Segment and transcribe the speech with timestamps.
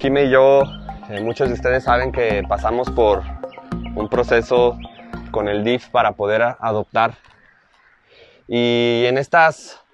[0.00, 0.62] Kime y yo,
[1.10, 3.22] eh, muchos de ustedes saben que pasamos por
[3.94, 4.78] un proceso
[5.30, 7.16] con el DIF para poder adoptar.
[8.48, 9.84] Y en estas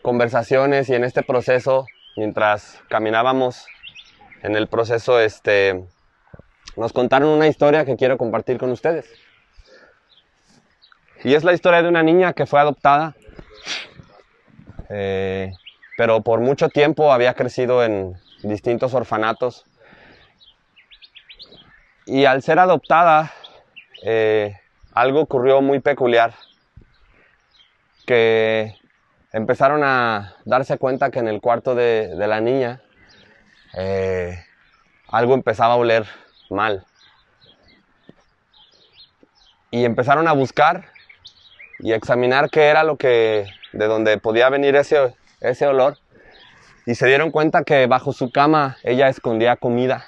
[0.00, 1.86] conversaciones y en este proceso,
[2.16, 3.66] mientras caminábamos
[4.44, 5.86] en el proceso, este,
[6.76, 9.10] nos contaron una historia que quiero compartir con ustedes.
[11.24, 13.16] Y es la historia de una niña que fue adoptada,
[14.88, 15.52] eh,
[15.98, 19.64] pero por mucho tiempo había crecido en distintos orfanatos.
[22.06, 23.32] Y al ser adoptada,
[24.02, 24.56] eh,
[24.92, 26.34] algo ocurrió muy peculiar,
[28.06, 28.76] que
[29.32, 32.82] empezaron a darse cuenta que en el cuarto de, la niña
[33.76, 34.44] eh,
[35.08, 36.06] algo empezaba a oler
[36.50, 36.84] mal.
[39.70, 40.86] Y empezaron a buscar
[41.78, 45.98] y examinar qué era lo que, de donde podía venir ese, ese olor.
[46.84, 50.04] Y se dieron cuenta que bajo su cama ella escondía comida.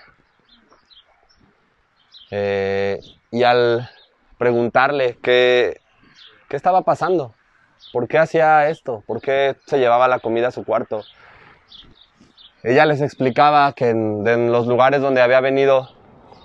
[2.30, 2.98] Eh,
[3.30, 3.88] y al
[4.38, 5.80] preguntarle qué,
[6.48, 7.34] qué estaba pasando,
[7.92, 11.04] por qué hacía esto, por qué se llevaba la comida a su cuarto,
[12.64, 15.90] ella les explicaba que en, en los lugares donde había venido,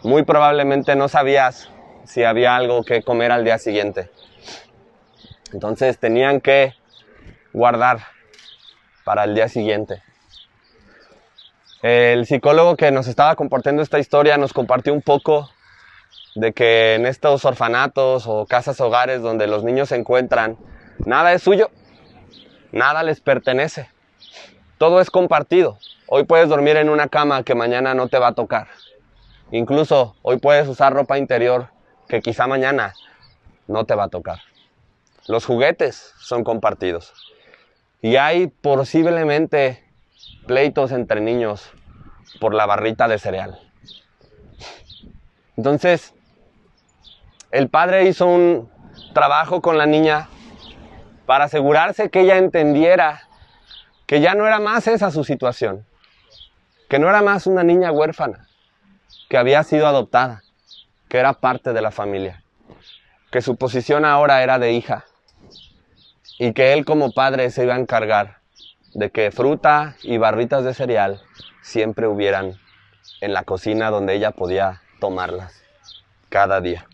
[0.03, 1.71] muy probablemente no sabías
[2.05, 4.11] si había algo que comer al día siguiente.
[5.53, 6.75] Entonces tenían que
[7.51, 7.99] guardar
[9.03, 10.03] para el día siguiente.
[11.81, 15.49] El psicólogo que nos estaba compartiendo esta historia nos compartió un poco
[16.35, 20.57] de que en estos orfanatos o casas hogares donde los niños se encuentran,
[21.05, 21.71] nada es suyo,
[22.73, 23.89] nada les pertenece,
[24.77, 25.79] todo es compartido.
[26.07, 28.67] Hoy puedes dormir en una cama que mañana no te va a tocar.
[29.51, 31.69] Incluso hoy puedes usar ropa interior
[32.09, 32.93] que quizá mañana
[33.67, 34.39] no te va a tocar.
[35.27, 37.13] Los juguetes son compartidos.
[38.01, 39.88] Y hay posiblemente
[40.47, 41.71] pleitos entre niños
[42.39, 43.59] por la barrita de cereal.
[45.57, 46.13] Entonces,
[47.51, 48.69] el padre hizo un
[49.13, 50.29] trabajo con la niña
[51.25, 53.27] para asegurarse que ella entendiera
[54.05, 55.85] que ya no era más esa su situación,
[56.87, 58.47] que no era más una niña huérfana,
[59.29, 60.41] que había sido adoptada,
[61.07, 62.43] que era parte de la familia,
[63.31, 65.05] que su posición ahora era de hija
[66.39, 68.38] y que él como padre se iba a encargar
[68.93, 71.21] de que fruta y barritas de cereal
[71.61, 72.59] siempre hubieran
[73.21, 75.63] en la cocina donde ella podía tomarlas
[76.29, 76.85] cada día.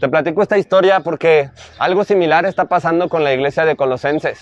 [0.00, 4.40] Te platico esta historia porque algo similar está pasando con la iglesia de Colosenses.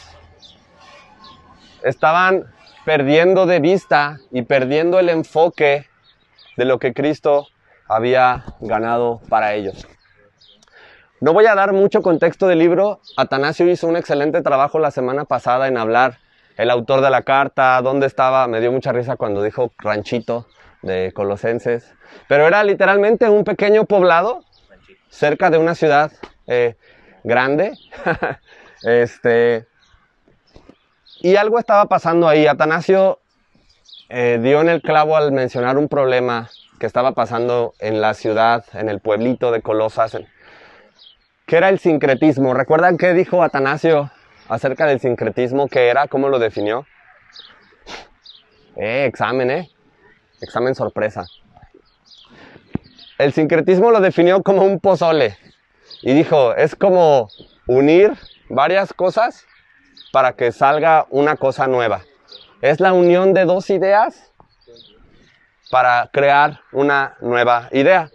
[1.82, 2.46] Estaban
[2.84, 5.86] perdiendo de vista y perdiendo el enfoque
[6.56, 7.48] de lo que Cristo
[7.88, 9.86] había ganado para ellos.
[11.20, 13.00] No voy a dar mucho contexto del libro.
[13.16, 16.18] Atanasio hizo un excelente trabajo la semana pasada en hablar
[16.56, 18.46] el autor de la carta, dónde estaba.
[18.46, 20.46] Me dio mucha risa cuando dijo ranchito
[20.82, 21.92] de Colosenses.
[22.28, 24.44] Pero era literalmente un pequeño poblado
[25.08, 26.12] cerca de una ciudad
[26.46, 26.76] eh,
[27.24, 27.72] grande.
[28.84, 29.66] este,
[31.20, 32.46] y algo estaba pasando ahí.
[32.46, 33.18] Atanasio
[34.08, 36.48] eh, dio en el clavo al mencionar un problema
[36.78, 40.16] que estaba pasando en la ciudad, en el pueblito de Colosas,
[41.48, 42.52] ¿Qué era el sincretismo?
[42.52, 44.10] ¿Recuerdan qué dijo Atanasio
[44.50, 45.66] acerca del sincretismo?
[45.66, 46.06] ¿Qué era?
[46.06, 46.86] ¿Cómo lo definió?
[48.76, 49.70] Eh, examen, eh.
[50.42, 51.24] Examen sorpresa.
[53.16, 55.38] El sincretismo lo definió como un pozole.
[56.02, 57.30] Y dijo, es como
[57.66, 58.12] unir
[58.50, 59.46] varias cosas
[60.12, 62.02] para que salga una cosa nueva.
[62.60, 64.34] Es la unión de dos ideas
[65.70, 68.10] para crear una nueva idea.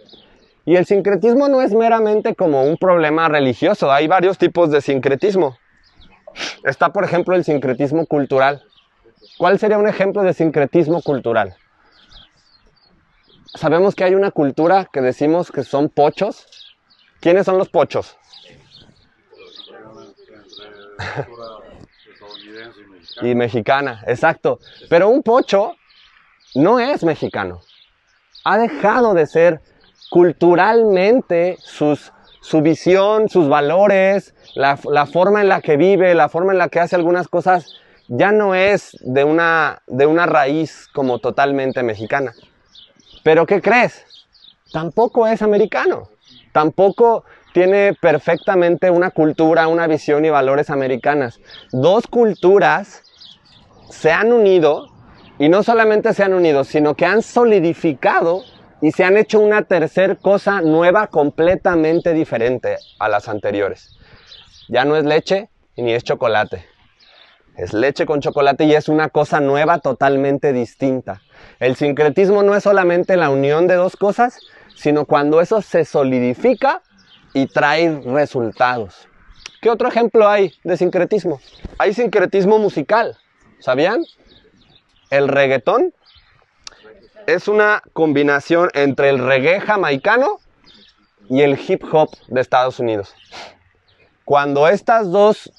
[0.66, 5.58] Y el sincretismo no es meramente como un problema religioso, hay varios tipos de sincretismo.
[6.64, 8.62] Está, por ejemplo, el sincretismo cultural.
[9.36, 11.56] ¿Cuál sería un ejemplo de sincretismo cultural?
[13.54, 16.46] Sabemos que hay una cultura que decimos que son pochos.
[17.20, 18.16] ¿Quiénes son los pochos?
[23.22, 24.58] y mexicana, exacto.
[24.88, 25.76] Pero un pocho
[26.54, 27.60] no es mexicano.
[28.44, 29.60] Ha dejado de ser
[30.10, 36.52] culturalmente sus, su visión, sus valores, la, la, forma en la que vive, la forma
[36.52, 37.74] en la que hace algunas cosas,
[38.08, 42.32] ya no es de una, de una raíz como totalmente mexicana.
[43.22, 44.04] Pero ¿qué crees?
[44.72, 46.08] Tampoco es americano.
[46.52, 51.40] Tampoco tiene perfectamente una cultura, una visión y valores americanas.
[51.72, 53.02] Dos culturas
[53.90, 54.88] se han unido
[55.38, 58.42] y no solamente se han unido, sino que han solidificado
[58.84, 63.96] y se han hecho una tercer cosa nueva completamente diferente a las anteriores.
[64.68, 65.48] Ya no es leche
[65.78, 66.66] ni es chocolate.
[67.56, 71.22] es leche con chocolate y es una cosa nueva totalmente distinta.
[71.60, 74.38] El sincretismo no es solamente la unión de dos cosas,
[74.76, 76.82] sino cuando eso se solidifica
[77.32, 79.08] y trae resultados.
[79.62, 81.40] ¿Qué otro ejemplo hay de sincretismo?
[81.78, 83.16] Hay sincretismo musical,
[83.60, 84.04] ¿sabían?
[85.08, 85.94] El reggaetón
[87.26, 90.40] es una combinación entre el reggae jamaicano
[91.28, 93.14] y el hip hop de Estados Unidos.
[94.24, 95.52] Cuando estas dos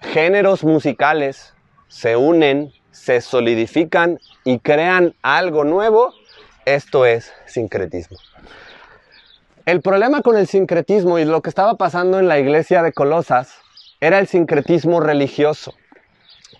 [0.00, 1.54] géneros musicales
[1.88, 6.12] se unen, se solidifican y crean algo nuevo,
[6.64, 8.18] esto es sincretismo.
[9.64, 13.54] El problema con el sincretismo y lo que estaba pasando en la iglesia de Colosas
[14.00, 15.74] era el sincretismo religioso.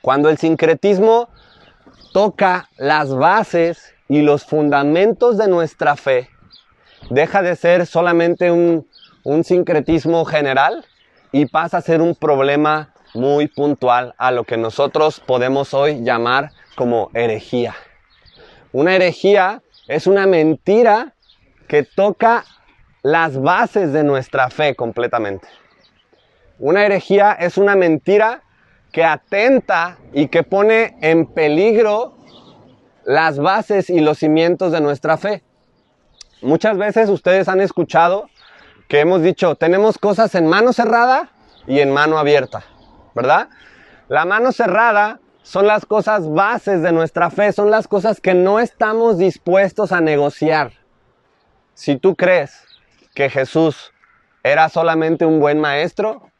[0.02, 1.28] Cuando el sincretismo
[2.12, 6.28] toca las bases y los fundamentos de nuestra fe,
[7.10, 8.86] deja de ser solamente un,
[9.24, 10.84] un sincretismo general
[11.32, 16.52] y pasa a ser un problema muy puntual a lo que nosotros podemos hoy llamar
[16.76, 17.74] como herejía.
[18.72, 21.14] Una herejía es una mentira
[21.66, 22.44] que toca
[23.02, 25.48] las bases de nuestra fe completamente.
[26.58, 28.42] Una herejía es una mentira
[28.92, 32.15] que atenta y que pone en peligro
[33.06, 35.42] las bases y los cimientos de nuestra fe.
[36.42, 38.28] Muchas veces ustedes han escuchado
[38.88, 41.30] que hemos dicho, tenemos cosas en mano cerrada
[41.66, 42.64] y en mano abierta.
[43.16, 43.48] ¿verdad?
[44.08, 48.60] La mano cerrada son las cosas bases de nuestra fe, son las cosas que no
[48.60, 50.72] estamos dispuestos a negociar.
[51.72, 52.62] Si tú crees
[53.14, 53.92] que Jesús
[54.42, 56.30] era solamente un buen maestro,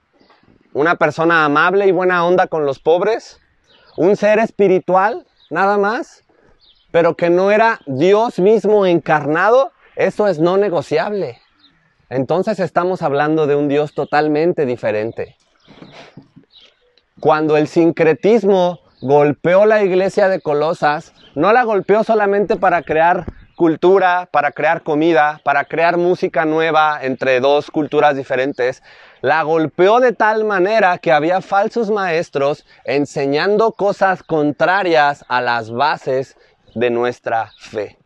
[0.74, 3.40] una persona amable y buena onda con los pobres,
[3.96, 6.25] un ser espiritual, nada más,
[6.96, 11.38] pero que no era Dios mismo encarnado, eso es no negociable.
[12.08, 15.37] Entonces estamos hablando de un Dios totalmente diferente.
[17.20, 23.26] Cuando el sincretismo golpeó la iglesia de Colosas, no la golpeó solamente para crear
[23.56, 28.82] cultura, para crear comida, para crear música nueva entre dos culturas diferentes,
[29.20, 36.38] la golpeó de tal manera que había falsos maestros enseñando cosas contrarias a las bases
[36.76, 37.96] de nuestra fe.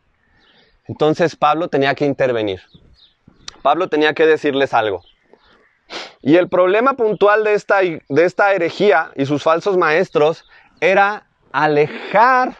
[0.87, 2.61] Entonces Pablo tenía que intervenir.
[3.61, 5.03] Pablo tenía que decirles algo.
[6.21, 10.45] Y el problema puntual de esta, de esta herejía y sus falsos maestros
[10.79, 12.55] era alejar,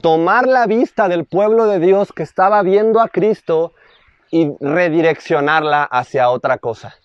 [0.00, 3.74] tomar la vista del pueblo de Dios que estaba viendo a Cristo
[4.30, 6.96] y redireccionarla hacia otra cosa.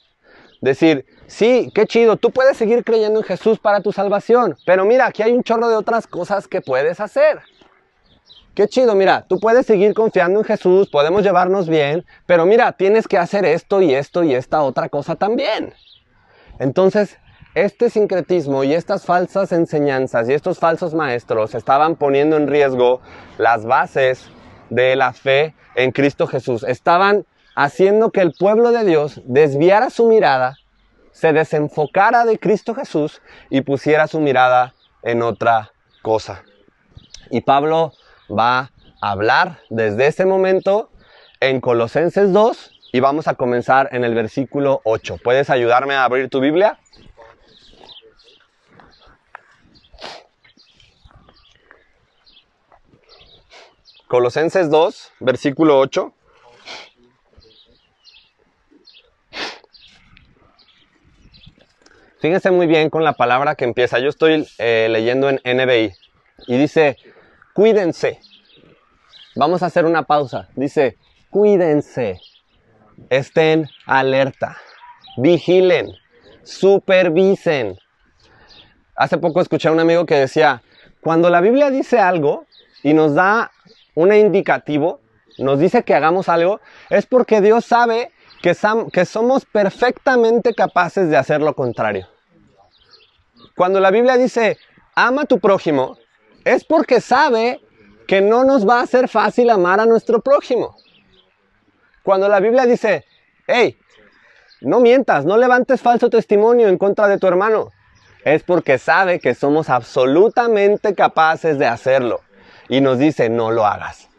[0.62, 5.08] Decir, sí, qué chido, tú puedes seguir creyendo en Jesús para tu salvación, pero mira,
[5.08, 7.42] aquí hay un chorro de otras cosas que puedes hacer.
[8.56, 13.08] Qué chido, mira, tú puedes seguir confiando en Jesús, podemos llevarnos bien, pero mira, tienes
[13.08, 15.74] que hacer esto y esto y esta otra cosa también.
[16.60, 17.18] Entonces,
[17.56, 23.02] este sincretismo y estas falsas enseñanzas y estos falsos maestros estaban poniendo en riesgo
[23.40, 24.30] las bases
[24.70, 26.64] de la fe en Cristo Jesús.
[26.64, 30.58] Estaban haciendo que el pueblo de Dios desviara su mirada,
[31.12, 33.20] se desenfocara de Cristo Jesús
[33.50, 35.72] y pusiera su mirada en otra
[36.04, 36.44] cosa.
[37.32, 37.94] Y Pablo
[38.38, 38.71] va
[39.01, 40.89] a hablar desde ese momento
[41.39, 45.18] en Colosenses 2 y vamos a comenzar en el versículo 8.
[45.24, 46.80] ¿Puedes ayudarme a abrir tu Biblia?
[54.07, 56.13] Colosenses 2, versículo 8.
[62.19, 63.99] Fíjense muy bien con la palabra que empieza.
[63.99, 65.94] Yo estoy eh, leyendo en NBI
[66.47, 66.95] y dice,
[67.54, 68.19] cuídense.
[69.36, 70.50] Vamos a hacer una pausa.
[70.56, 70.98] Dice,
[71.30, 72.19] cuídense.
[73.10, 74.57] Estén alerta.
[75.18, 75.92] Vigilen.
[76.44, 77.78] Supervisen.
[78.95, 80.62] Hace poco escuché a un amigo que decía,
[81.02, 82.45] cuando la Biblia dice algo
[82.83, 83.52] y nos da
[83.95, 85.02] un indicativo,
[85.38, 88.56] nos dice que hagamos algo, es porque Dios sabe que,
[88.92, 92.07] que somos perfectamente capaces de hacer lo contrario.
[93.56, 94.57] Cuando la Biblia dice,
[94.95, 95.98] ama a tu prójimo,
[96.45, 97.62] es porque sabe
[98.07, 100.76] que no nos va a ser fácil amar a nuestro prójimo.
[102.04, 103.06] Cuando la Biblia dice,
[103.47, 103.78] hey,
[104.62, 107.71] no mientas, no levantes falso testimonio en contra de tu hermano,
[108.26, 112.21] es porque sabe que somos absolutamente capaces de hacerlo.
[112.69, 114.09] Y nos dice, no lo hagas,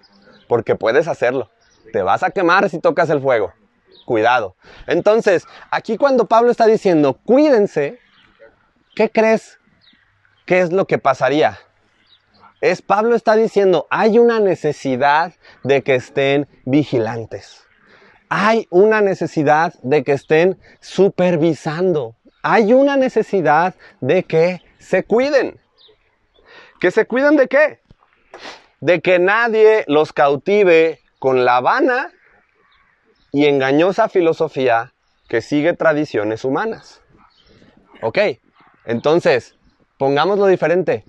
[0.48, 1.50] porque puedes hacerlo.
[1.92, 3.52] Te vas a quemar si tocas el fuego.
[4.04, 4.56] Cuidado.
[4.86, 7.98] Entonces, aquí cuando Pablo está diciendo, cuídense,
[8.94, 9.58] ¿qué crees
[10.44, 11.58] que es lo que pasaría?
[12.64, 17.66] Es Pablo está diciendo, hay una necesidad de que estén vigilantes.
[18.30, 22.16] Hay una necesidad de que estén supervisando.
[22.42, 25.60] Hay una necesidad de que se cuiden.
[26.80, 27.80] ¿Que se cuiden de qué?
[28.80, 32.12] De que nadie los cautive con la vana
[33.30, 34.94] y engañosa filosofía
[35.28, 37.02] que sigue tradiciones humanas.
[38.00, 38.18] Ok,
[38.86, 39.54] entonces,
[39.98, 41.04] pongámoslo diferente.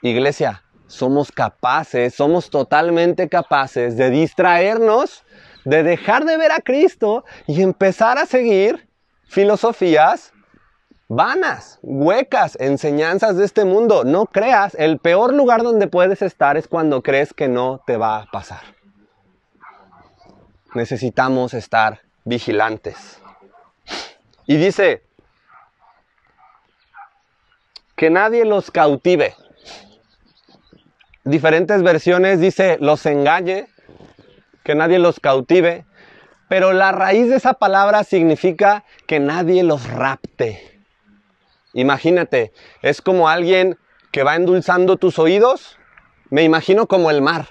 [0.00, 5.24] Iglesia, somos capaces, somos totalmente capaces de distraernos,
[5.64, 8.88] de dejar de ver a Cristo y empezar a seguir
[9.26, 10.32] filosofías
[11.08, 14.04] vanas, huecas, enseñanzas de este mundo.
[14.04, 18.18] No creas, el peor lugar donde puedes estar es cuando crees que no te va
[18.18, 18.62] a pasar.
[20.74, 23.18] Necesitamos estar vigilantes.
[24.46, 25.02] Y dice,
[27.96, 29.34] que nadie los cautive.
[31.24, 33.68] Diferentes versiones dice los engañe,
[34.64, 35.84] que nadie los cautive,
[36.48, 40.80] pero la raíz de esa palabra significa que nadie los rapte.
[41.74, 42.52] Imagínate,
[42.82, 43.78] es como alguien
[44.10, 45.78] que va endulzando tus oídos.
[46.28, 47.48] Me imagino como el mar.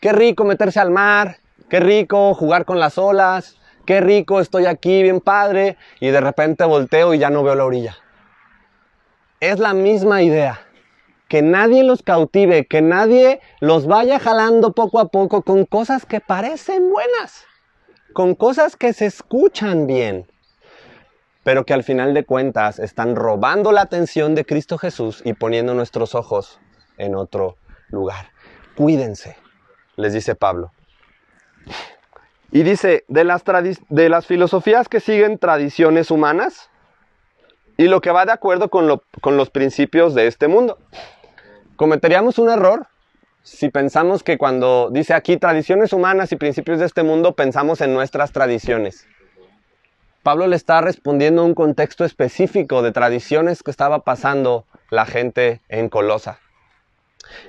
[0.00, 1.38] Qué rico meterse al mar,
[1.70, 3.56] qué rico jugar con las olas,
[3.86, 7.64] qué rico estoy aquí, bien padre, y de repente volteo y ya no veo la
[7.64, 7.96] orilla.
[9.40, 10.63] Es la misma idea.
[11.28, 16.20] Que nadie los cautive, que nadie los vaya jalando poco a poco con cosas que
[16.20, 17.44] parecen buenas,
[18.12, 20.26] con cosas que se escuchan bien,
[21.42, 25.74] pero que al final de cuentas están robando la atención de Cristo Jesús y poniendo
[25.74, 26.60] nuestros ojos
[26.98, 27.56] en otro
[27.88, 28.30] lugar.
[28.76, 29.36] Cuídense,
[29.96, 30.72] les dice Pablo.
[32.50, 33.42] Y dice, de las,
[33.88, 36.70] de las filosofías que siguen tradiciones humanas
[37.76, 38.86] y lo que va de acuerdo con,
[39.36, 40.78] los principios de este mundo.
[41.76, 42.86] Cometeríamos un error
[43.42, 47.92] si pensamos que cuando dice aquí tradiciones humanas y principios de este mundo, pensamos en
[47.92, 49.06] nuestras tradiciones.
[50.22, 55.60] Pablo le está respondiendo a un contexto específico de tradiciones que estaba pasando la gente
[55.68, 56.38] en Colosa.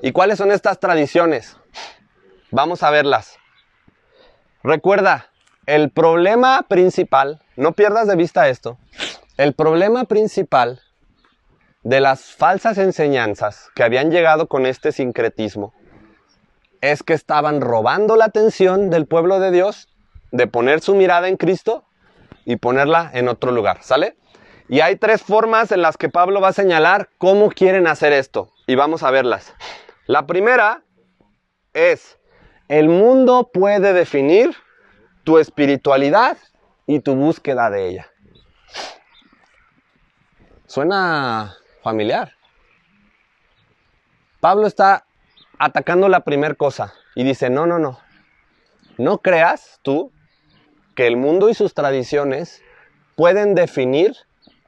[0.02, 1.56] ¿Y cuáles son estas tradiciones?
[2.52, 3.38] Vamos a verlas.
[4.64, 5.30] Recuerda,
[5.66, 8.78] el problema principal, no pierdas de vista esto,
[9.38, 10.82] el problema principal
[11.84, 15.74] de las falsas enseñanzas que habían llegado con este sincretismo
[16.82, 19.90] es que estaban robando la atención del pueblo de Dios
[20.32, 21.86] de poner su mirada en Cristo
[22.46, 24.18] y ponerla en otro lugar, ¿sale?
[24.68, 28.52] Y hay tres formas en las que Pablo va a señalar cómo quieren hacer esto.
[28.68, 29.54] Y vamos a verlas.
[30.08, 30.84] La primera
[31.74, 32.18] es,
[32.68, 34.56] el mundo puede definir
[35.26, 36.38] tu espiritualidad
[36.88, 38.08] y tu búsqueda de ella.
[40.68, 42.32] Suena familiar.
[44.40, 45.06] Pablo está
[45.58, 48.00] atacando la primera cosa y dice, no, no, no.
[48.98, 50.12] No creas tú
[50.96, 52.62] que el mundo y sus tradiciones
[53.16, 54.16] pueden definir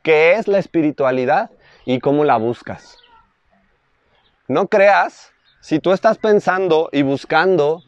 [0.02, 1.52] qué es la espiritualidad
[1.86, 2.98] y cómo la buscas.
[4.48, 7.84] No creas, si tú estás pensando y buscando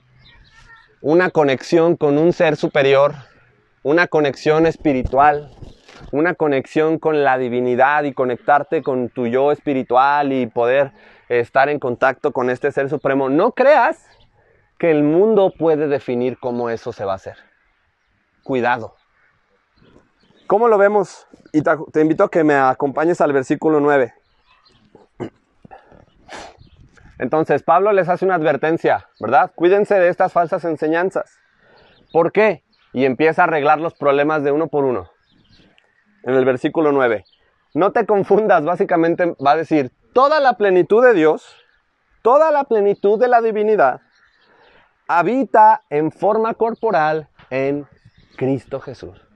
[1.01, 3.13] una conexión con un ser superior,
[3.83, 5.51] una conexión espiritual,
[6.11, 10.91] una conexión con la divinidad y conectarte con tu yo espiritual y poder
[11.29, 14.05] estar en contacto con este ser supremo, no creas
[14.77, 17.49] que el mundo puede definir cómo eso se va a hacer
[18.43, 18.95] cuidado.
[20.47, 21.27] ¿Cómo lo vemos?
[21.53, 24.15] Y te, invito a que me acompañes al versículo 9.
[27.19, 29.51] Entonces, Pablo les hace una advertencia, ¿verdad?
[29.53, 31.37] Cuídense de estas falsas enseñanzas.
[32.13, 32.63] ¿Por qué?
[32.93, 35.11] Y empieza a arreglar los problemas de uno por uno.
[36.23, 37.25] En el versículo 9.
[37.75, 41.57] No te confundas, básicamente va a decir, toda la plenitud de Dios,
[42.23, 44.01] toda la plenitud de la divinidad,
[45.07, 47.85] habita en forma corporal en
[48.37, 49.28] Cristo Jesús.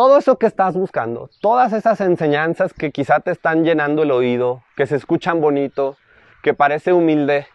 [0.00, 4.62] Todo eso que estás buscando, todas esas enseñanzas que quizá te están llenando el oído,
[4.74, 5.98] que se escuchan bonito,
[6.42, 7.46] que parece humilde,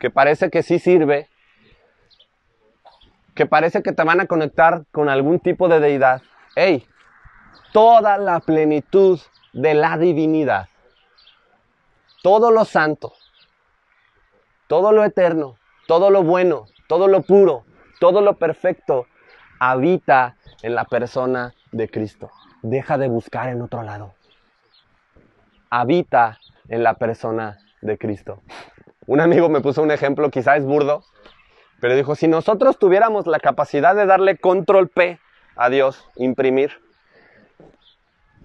[0.00, 1.28] que parece que sí sirve,
[3.36, 6.22] que parece que te van a conectar con algún tipo de deidad.
[6.56, 6.88] ¡Ey!
[7.72, 9.20] Toda la plenitud
[9.52, 10.68] de la divinidad,
[12.24, 13.12] todo lo santo,
[14.66, 15.54] todo lo eterno,
[15.86, 17.64] todo lo bueno, todo lo puro,
[18.00, 19.06] todo lo perfecto
[19.60, 22.30] habita en la persona de Cristo.
[22.62, 24.14] Deja de buscar en otro lado.
[25.70, 28.42] Habita en la persona de Cristo.
[29.06, 31.02] Un amigo me puso un ejemplo, quizá es burdo,
[31.80, 35.18] pero dijo, si nosotros tuviéramos la capacidad de darle control P
[35.56, 36.72] a Dios, imprimir,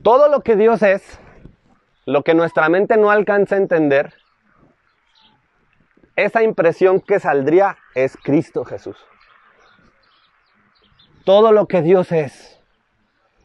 [0.02, 1.20] todo lo que Dios es,
[2.06, 4.14] lo que nuestra mente no alcanza a entender,
[6.16, 8.98] esa impresión que saldría es Cristo Jesús
[11.26, 12.55] todo lo que Dios es,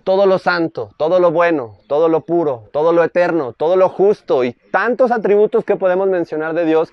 [0.05, 4.45] todo lo santo, todo lo bueno, todo lo puro, todo lo eterno, todo lo justo
[4.45, 6.93] y tantos atributos que podemos mencionar de Dios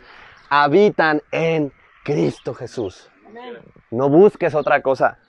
[0.49, 1.71] habitan en
[2.03, 3.09] Cristo Jesús.
[3.91, 5.19] No busques otra cosa.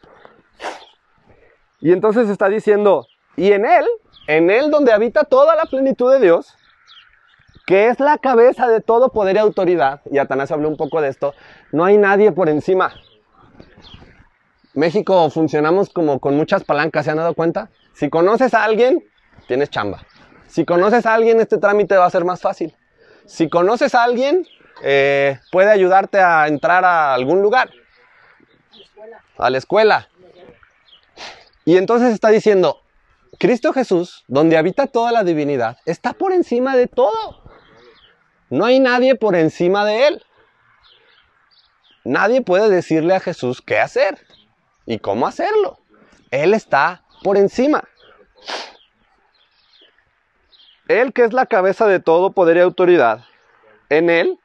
[1.80, 3.06] Y entonces está diciendo,
[3.36, 3.86] y en Él,
[4.26, 6.54] en Él donde habita toda la plenitud de Dios,
[7.66, 11.08] que es la cabeza de todo poder y autoridad, y Atanás habló un poco de
[11.08, 11.34] esto,
[11.70, 12.92] no hay nadie por encima.
[14.78, 17.68] México funcionamos como con muchas palancas, ¿se han dado cuenta?
[17.94, 19.04] Si conoces a alguien,
[19.48, 20.06] tienes chamba.
[20.46, 22.76] Si conoces a alguien, este trámite va a ser más fácil.
[23.26, 24.46] Si conoces a alguien,
[24.84, 27.70] eh, puede ayudarte a entrar a algún lugar.
[29.36, 30.10] A la escuela.
[31.64, 32.80] Y entonces está diciendo,
[33.36, 37.42] Cristo Jesús, donde habita toda la divinidad, está por encima de todo.
[38.48, 40.22] No hay nadie por encima de él.
[42.04, 44.27] Nadie puede decirle a Jesús qué hacer
[44.88, 45.78] y cómo hacerlo.
[46.30, 47.84] Él está por encima.
[50.88, 53.26] Él que es la cabeza de todo poder y autoridad,
[53.90, 54.40] en Él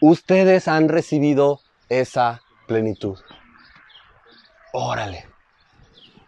[0.00, 3.18] ustedes han recibido esa plenitud.
[4.72, 5.28] Órale.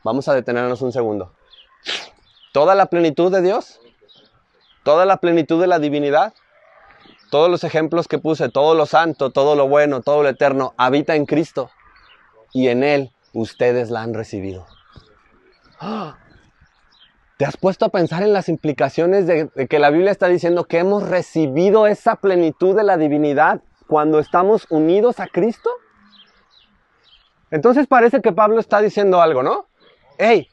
[0.05, 1.35] Vamos a detenernos un segundo.
[2.53, 3.81] Toda la plenitud de Dios,
[4.85, 6.35] toda la plenitud de la divinidad,
[7.31, 11.17] todos los ejemplos que puse, todo lo santo, todo lo bueno, todo lo eterno, habita
[11.17, 11.71] en Cristo
[12.53, 14.67] y en Él ustedes la han recibido.
[17.37, 20.79] ¿Te has puesto a pensar en las implicaciones de, que la Biblia está diciendo que
[20.79, 25.71] hemos recibido esa plenitud de la divinidad cuando estamos unidos a Cristo?
[27.51, 29.67] Entonces parece que Pablo está diciendo algo, ¿no?
[30.19, 30.49] Hey,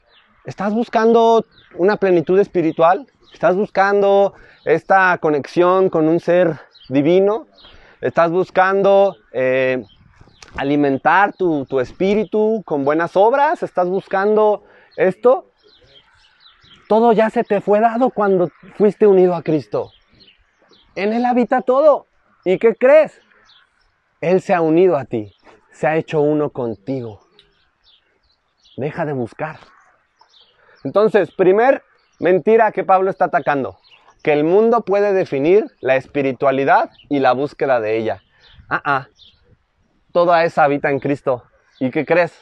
[0.46, 1.44] ¿estás buscando
[1.76, 3.06] una plenitud espiritual?
[3.34, 4.32] ¿Estás buscando
[4.64, 6.58] esta conexión con un ser
[6.88, 7.46] divino?
[8.00, 9.84] ¿Estás buscando eh,
[10.56, 13.62] alimentar tu, tu espíritu con buenas obras?
[13.62, 14.64] ¿Estás buscando
[14.96, 15.52] esto?
[16.88, 19.92] Todo ya se te fue dado cuando fuiste unido a Cristo.
[20.94, 22.06] En Él habita todo.
[22.44, 23.20] ¿Y qué crees?
[24.20, 25.32] Él se ha unido a ti,
[25.70, 27.20] se ha hecho uno contigo.
[28.76, 29.58] Deja de buscar.
[30.82, 31.82] Entonces, primer
[32.18, 33.78] mentira que Pablo está atacando,
[34.22, 38.22] que el mundo puede definir la espiritualidad y la búsqueda de ella.
[38.68, 39.08] Ah, ah,
[40.12, 41.44] toda esa habita en Cristo.
[41.78, 42.32] ¿Y qué crees?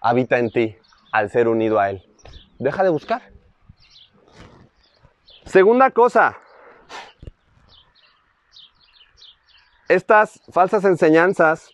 [0.00, 0.76] Habita en ti
[1.12, 2.02] al ser unido a Él.
[2.58, 3.22] Deja de buscar.
[5.44, 6.38] Segunda cosa,
[9.88, 11.70] estas falsas enseñanzas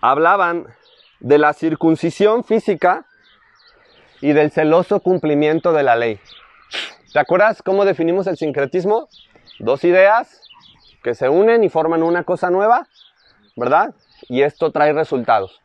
[0.00, 0.66] hablaban
[1.20, 3.06] de la circuncisión física
[4.20, 6.20] y del celoso cumplimiento de la ley.
[7.12, 9.08] ¿Te acuerdas cómo definimos el sincretismo?
[9.58, 10.40] Dos ideas
[11.02, 12.86] que se unen y forman una cosa nueva.
[13.56, 13.94] ¿Verdad?
[14.28, 15.60] Y esto trae resultados.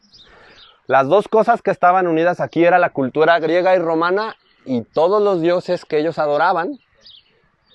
[0.87, 5.21] Las dos cosas que estaban unidas aquí era la cultura griega y romana y todos
[5.21, 6.79] los dioses que ellos adoraban,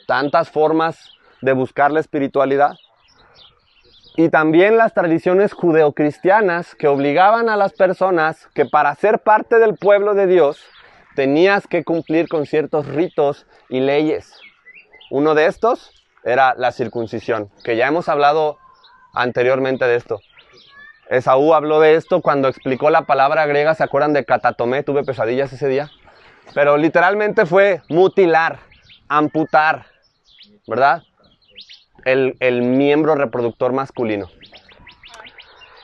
[0.07, 2.77] tantas formas de buscar la espiritualidad,
[4.17, 9.77] y también las tradiciones judeocristianas que obligaban a las personas que para ser parte del
[9.77, 10.61] pueblo de Dios
[11.15, 14.39] tenías que cumplir con ciertos ritos y leyes.
[15.11, 15.91] Uno de estos
[16.25, 18.59] era la circuncisión, que ya hemos hablado
[19.13, 20.21] anteriormente de esto.
[21.09, 24.83] Esaú habló de esto cuando explicó la palabra griega, ¿se acuerdan de catatomé?
[24.83, 25.91] Tuve pesadillas ese día.
[26.55, 28.59] Pero literalmente fue mutilar,
[29.09, 29.87] amputar,
[30.67, 31.03] ¿verdad?
[32.05, 34.31] El, el miembro reproductor masculino.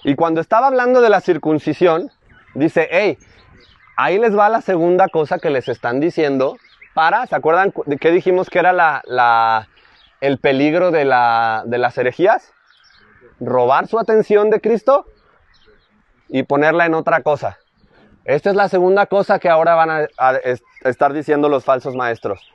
[0.04, 2.10] Y cuando estaba hablando de la circuncisión,
[2.54, 3.18] dice, hey,
[3.96, 6.56] ahí les va la segunda cosa que les están diciendo
[6.94, 9.68] para, ¿se acuerdan de qué dijimos que era la, la,
[10.20, 12.52] el peligro de, la, de las herejías?
[13.40, 15.06] Robar su atención de Cristo
[16.28, 17.58] y ponerla en otra cosa.
[18.24, 20.32] Esta es la segunda cosa que ahora van a,
[20.84, 22.52] estar diciendo los falsos maestros.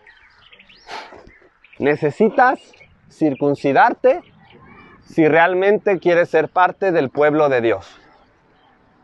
[1.79, 2.59] Necesitas
[3.09, 4.21] circuncidarte
[5.03, 7.99] si realmente quieres ser parte del pueblo de Dios.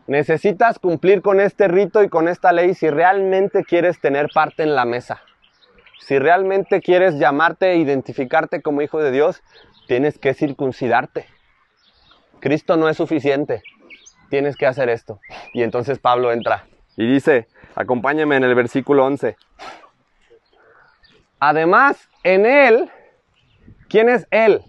[0.06, 4.74] Necesitas cumplir con este rito y con esta ley si realmente quieres tener parte en
[4.74, 5.22] la mesa.
[5.98, 9.42] Si realmente quieres llamarte e identificarte como hijo de Dios,
[9.86, 11.26] tienes que circuncidarte.
[12.40, 13.62] Cristo no es suficiente,
[14.30, 15.20] tienes que hacer esto.
[15.52, 19.36] Y entonces Pablo entra y dice, acompáñeme en el versículo 11.
[21.38, 22.90] Además, en Él,
[23.88, 24.62] ¿quién es Él?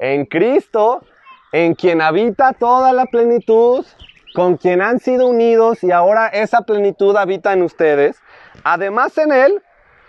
[0.00, 1.04] En Cristo,
[1.52, 3.86] en quien habita toda la plenitud,
[4.34, 8.16] con quien han sido unidos y ahora esa plenitud habita en ustedes.
[8.64, 9.62] Además, en Él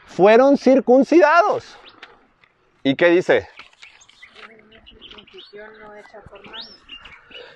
[0.05, 1.77] fueron circuncidados.
[2.83, 3.47] ¿Y qué dice?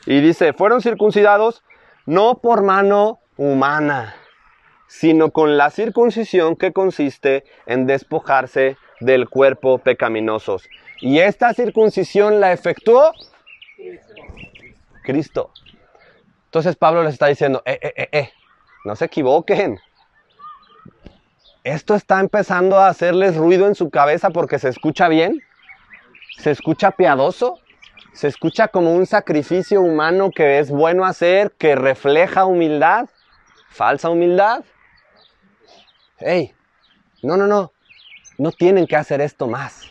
[0.05, 1.63] Y dice, fueron circuncidados
[2.05, 4.15] no por mano humana.
[4.89, 10.57] sino con la circuncisión que consiste en despojarse del cuerpo pecaminoso.
[10.99, 13.13] Y esta circuncisión la efectuó
[15.03, 15.51] Cristo.
[16.45, 18.29] Entonces Pablo les está diciendo, eh, eh, eh, eh,
[18.83, 19.79] no se equivoquen.
[21.63, 25.39] Esto está empezando a hacerles ruido en su cabeza porque se escucha bien,
[26.39, 27.59] se escucha piadoso,
[28.19, 33.07] se escucha como un sacrificio humano que es bueno hacer, que refleja humildad,
[33.69, 34.65] falsa humildad.
[36.17, 36.53] Hey,
[37.23, 37.71] no, no, no,
[38.37, 39.83] no tienen que hacer esto más.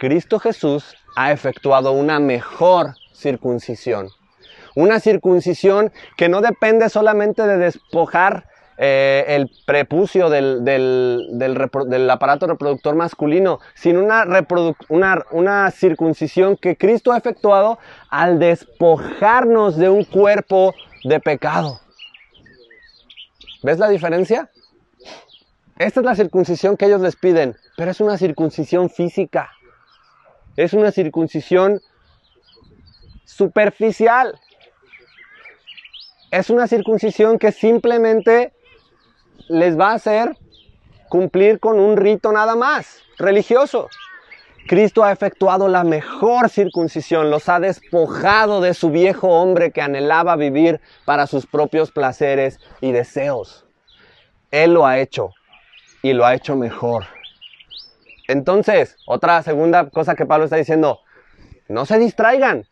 [0.00, 4.08] Cristo Jesús ha efectuado una mejor circuncisión.
[4.74, 8.48] Una circuncisión que no depende solamente de despojar
[8.82, 14.24] eh, el prepucio del, del, aparato reproductor masculino, sino una,
[14.88, 21.78] una, una circuncisión que Cristo ha efectuado al despojarnos de un cuerpo de pecado.
[23.62, 24.50] ¿Ves la diferencia?
[25.78, 29.50] Esta es la circuncisión que ellos les piden, pero es una circuncisión física.
[30.56, 31.82] Es una circuncisión
[33.26, 34.40] superficial.
[36.30, 38.54] Es una circuncisión que simplemente
[39.48, 40.36] les va a hacer
[41.08, 43.88] cumplir con un rito nada más, religioso.
[44.66, 50.36] Cristo ha efectuado la mejor circuncisión, los ha despojado de su viejo hombre que anhelaba
[50.36, 53.66] vivir para sus propios placeres y deseos.
[54.50, 55.30] Él lo ha hecho
[56.02, 57.06] y lo ha hecho mejor.
[58.28, 61.00] Entonces, otra segunda cosa que Pablo está diciendo,
[61.68, 62.64] no se distraigan.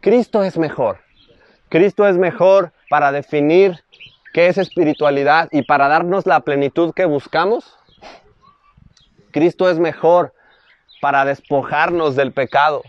[0.00, 1.00] Cristo es mejor.
[1.68, 3.84] Cristo es mejor para definir
[4.32, 7.76] qué es espiritualidad y para darnos la plenitud que buscamos.
[9.32, 10.34] Cristo es mejor
[11.00, 12.82] para despojarnos del pecado.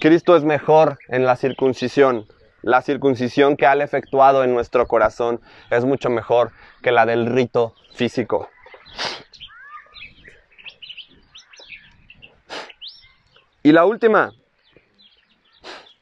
[0.00, 2.26] Cristo es mejor en la circuncisión.
[2.62, 7.74] La circuncisión que ha efectuado en nuestro corazón es mucho mejor que la del rito
[7.94, 8.48] físico.
[13.62, 14.32] Y la última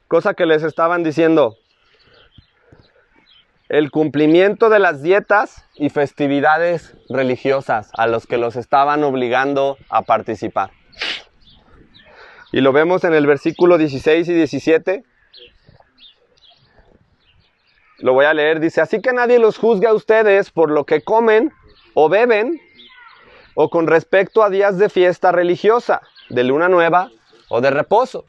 [0.06, 1.56] cosa que les estaban diciendo,
[3.68, 10.02] el cumplimiento de las dietas y festividades religiosas a los que los estaban obligando a
[10.02, 10.70] participar.
[12.50, 15.04] Y lo vemos en el versículo 16 y 17.
[17.98, 21.02] Lo voy a leer, dice, así que nadie los juzgue a ustedes por lo que
[21.02, 21.52] comen
[21.94, 22.60] o beben
[23.54, 26.00] o con respecto a días de fiesta religiosa,
[26.30, 27.10] de luna nueva
[27.48, 28.24] o de reposo.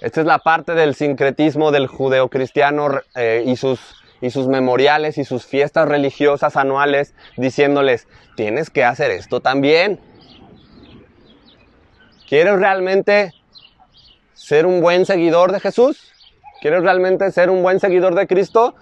[0.00, 5.24] Esta es la parte del sincretismo del judeocristiano eh, y, sus, y sus memoriales y
[5.24, 8.06] sus fiestas religiosas anuales, diciéndoles,
[8.36, 10.00] tienes que hacer esto también.
[12.28, 13.34] ¿Quieres realmente
[14.32, 16.12] ser un buen seguidor de Jesús?
[16.60, 18.76] ¿Quieres realmente ser un buen seguidor de Cristo?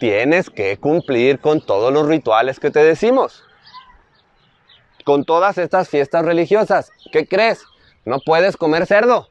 [0.00, 3.44] Tienes que cumplir con todos los rituales que te decimos.
[5.04, 6.90] Con todas estas fiestas religiosas.
[7.12, 7.64] ¿Qué crees?
[8.04, 9.28] No puedes comer cerdo.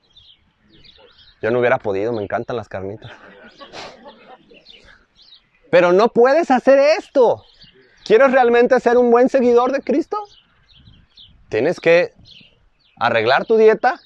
[1.41, 3.11] Yo no hubiera podido, me encantan las carnitas.
[5.71, 7.43] Pero no puedes hacer esto.
[8.05, 10.17] ¿Quieres realmente ser un buen seguidor de Cristo?
[11.49, 12.13] Tienes que
[12.97, 13.99] arreglar tu dieta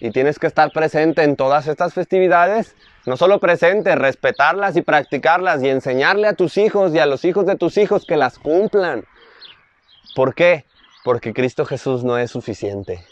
[0.00, 2.74] y tienes que estar presente en todas estas festividades.
[3.06, 7.46] No solo presente, respetarlas y practicarlas y enseñarle a tus hijos y a los hijos
[7.46, 9.04] de tus hijos que las cumplan.
[10.14, 10.64] ¿Por qué?
[11.04, 13.04] Porque Cristo Jesús no es suficiente.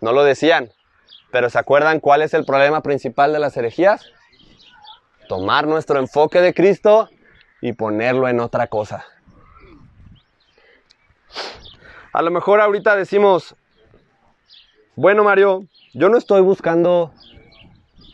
[0.00, 0.70] No lo decían.
[1.30, 4.04] Pero ¿se acuerdan cuál es el problema principal de las herejías?
[5.28, 7.08] Tomar nuestro enfoque de Cristo
[7.60, 9.04] y ponerlo en otra cosa.
[12.12, 13.56] A lo mejor ahorita decimos,
[14.96, 17.12] bueno Mario, yo no estoy buscando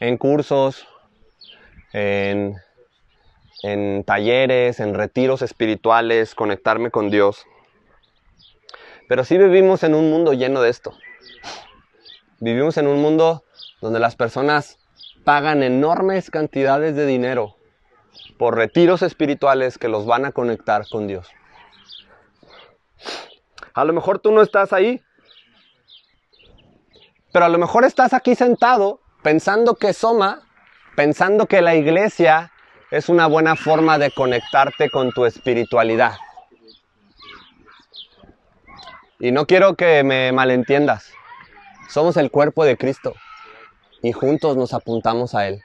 [0.00, 0.86] en cursos,
[1.92, 2.56] en,
[3.62, 7.44] en talleres, en retiros espirituales, conectarme con Dios.
[9.08, 10.92] Pero sí vivimos en un mundo lleno de esto.
[12.38, 13.42] Vivimos en un mundo
[13.80, 14.78] donde las personas
[15.28, 17.54] pagan enormes cantidades de dinero
[18.38, 21.28] por retiros espirituales que los van a conectar con Dios.
[23.74, 25.02] A lo mejor tú no estás ahí,
[27.30, 30.48] pero a lo mejor estás aquí sentado pensando que Soma,
[30.96, 32.50] pensando que la iglesia
[32.90, 36.14] es una buena forma de conectarte con tu espiritualidad.
[39.20, 41.12] Y no quiero que me malentiendas.
[41.90, 43.12] Somos el cuerpo de Cristo
[44.02, 45.62] y juntos nos apuntamos a Él.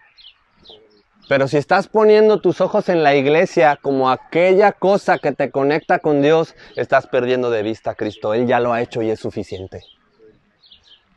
[1.29, 5.99] Pero si estás poniendo tus ojos en la iglesia como aquella cosa que te conecta
[5.99, 8.33] con Dios, estás perdiendo de vista a Cristo.
[8.33, 9.83] Él ya lo ha hecho y es suficiente.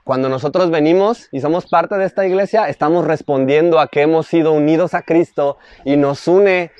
[0.04, 4.52] Cuando nosotros venimos y somos parte de esta iglesia, estamos respondiendo a que hemos sido
[4.52, 6.70] unidos a Cristo y nos une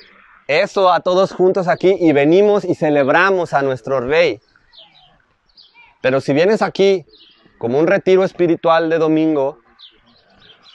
[0.47, 4.39] eso a todos juntos aquí y venimos y celebramos a nuestro rey.
[6.01, 7.05] Pero si vienes aquí
[7.57, 9.59] como un retiro espiritual de domingo,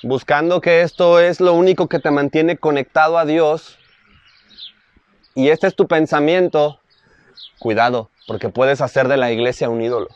[0.03, 3.79] buscando que esto es lo único que te mantiene conectado a Dios,
[5.35, 6.81] y este es tu pensamiento,
[7.59, 10.09] cuidado, porque puedes hacer de la iglesia un ídolo.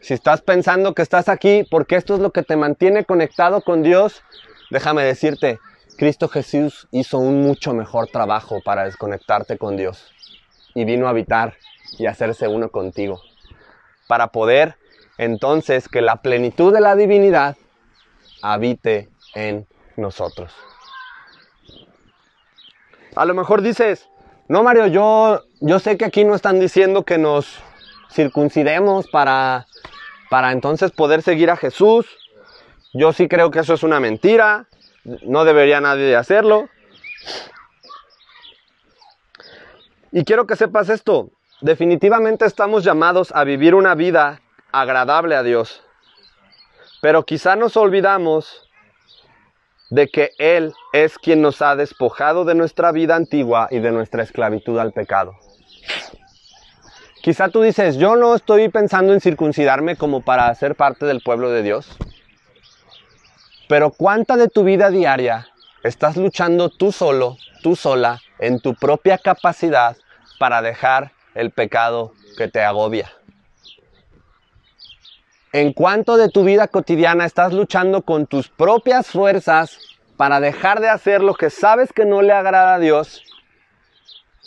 [0.00, 3.82] Si estás pensando que estás aquí porque esto es lo que te mantiene conectado con
[3.82, 4.22] Dios,
[4.70, 5.58] déjame decirte,
[5.96, 10.12] Cristo Jesús hizo un mucho mejor trabajo para desconectarte con Dios.
[10.74, 11.54] Y vino a habitar
[11.98, 13.22] y hacerse uno contigo,
[14.08, 14.76] para poder
[15.16, 17.56] entonces que la plenitud de la divinidad
[18.44, 20.52] habite en nosotros.
[23.16, 24.08] A lo mejor dices,
[24.48, 27.62] no Mario, yo, yo sé que aquí no están diciendo que nos
[28.12, 29.66] circuncidemos para,
[30.28, 32.06] para entonces poder seguir a Jesús.
[32.92, 34.66] Yo sí creo que eso es una mentira.
[35.22, 36.68] No debería nadie hacerlo.
[40.12, 41.30] Y quiero que sepas esto.
[41.62, 45.83] Definitivamente estamos llamados a vivir una vida agradable a Dios.
[47.04, 48.66] Pero quizá nos olvidamos
[49.90, 54.22] de que Él es quien nos ha despojado de nuestra vida antigua y de nuestra
[54.22, 55.34] esclavitud al pecado.
[57.20, 61.50] Quizá tú dices, yo no estoy pensando en circuncidarme como para ser parte del pueblo
[61.50, 61.94] de Dios.
[63.68, 65.48] Pero ¿cuánta de tu vida diaria
[65.82, 69.98] estás luchando tú solo, tú sola, en tu propia capacidad
[70.38, 73.12] para dejar el pecado que te agobia?
[75.54, 79.78] ¿En cuánto de tu vida cotidiana estás luchando con tus propias fuerzas
[80.16, 83.22] para dejar de hacer lo que sabes que no le agrada a Dios,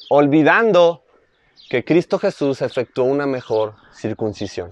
[0.09, 1.05] olvidando
[1.69, 4.69] que Cristo Jesús efectuó una mejor circuncisión?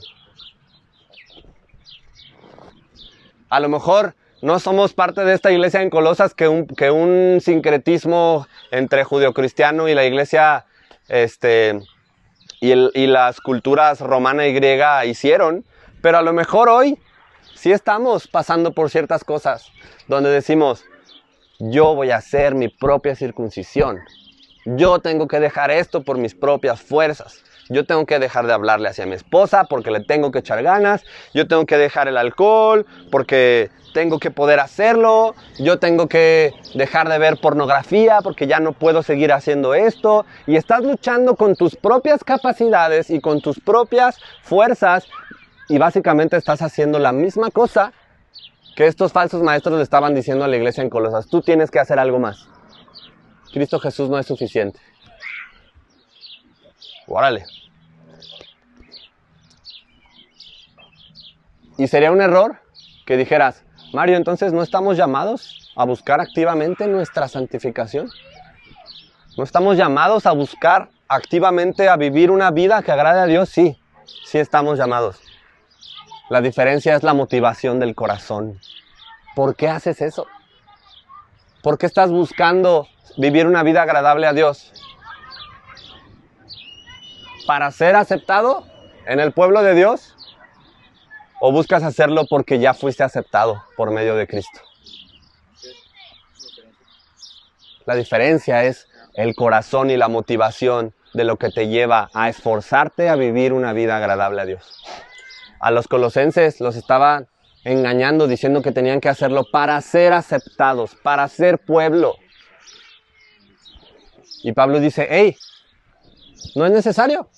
[3.48, 7.40] A lo mejor no somos parte de esta iglesia en Colosas que un, que un
[7.40, 10.66] sincretismo entre judio-cristiano y la iglesia
[11.08, 11.80] este,
[12.60, 15.64] y, y las culturas romana y griega hicieron,
[16.06, 17.00] pero a lo mejor hoy
[17.56, 19.72] sí estamos pasando por ciertas cosas
[20.08, 20.86] donde decimos,
[21.58, 24.02] yo voy a hacer mi propia circuncisión.
[24.66, 27.44] Yo tengo que dejar esto por mis propias fuerzas.
[27.70, 31.04] Yo tengo que dejar de hablarle hacia mi esposa porque le tengo que echar ganas.
[31.34, 35.34] Yo tengo que dejar el alcohol porque tengo que poder hacerlo.
[35.58, 40.28] Yo tengo que dejar de ver pornografía porque ya no puedo seguir haciendo esto.
[40.46, 45.08] Y estás luchando con tus propias capacidades y con tus propias fuerzas
[45.68, 47.94] y básicamente estás haciendo la misma cosa
[48.76, 51.28] que estos falsos maestros le estaban diciendo a la iglesia en Colosas.
[51.28, 52.48] Tú tienes que hacer algo más.
[53.54, 54.80] Cristo Jesús no es suficiente.
[57.08, 57.46] Órale.
[61.78, 62.60] Y sería un error
[63.06, 68.10] que dijeras, Mario, entonces no estamos llamados a buscar activamente nuestra santificación.
[69.38, 73.50] No estamos llamados a buscar activamente a vivir una vida que agrade a Dios.
[73.50, 73.78] Sí,
[74.26, 75.22] sí estamos llamados.
[76.28, 78.60] La diferencia es la motivación del corazón.
[79.36, 80.26] ¿Por qué haces eso?
[81.62, 84.74] ¿Por qué estás buscando vivir una vida agradable a Dios?
[87.46, 88.66] ¿Para ser aceptado
[89.06, 90.16] en el pueblo de Dios?
[91.40, 94.62] ¿O buscas hacerlo porque ya fuiste aceptado por medio de Cristo?
[97.86, 103.10] La diferencia es el corazón y la motivación de lo que te lleva a esforzarte
[103.10, 104.82] a vivir una vida agradable a Dios
[105.66, 107.26] a los colosenses los estaba
[107.64, 112.18] engañando diciendo que tenían que hacerlo para ser aceptados, para ser pueblo.
[114.44, 115.36] Y Pablo dice, hey,
[116.54, 117.32] no es necesario.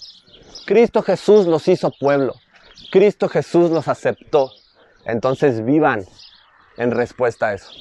[0.66, 2.36] Cristo Jesús los hizo pueblo.
[2.92, 4.52] Cristo Jesús los aceptó.
[5.06, 6.04] Entonces vivan
[6.76, 7.72] en respuesta a eso.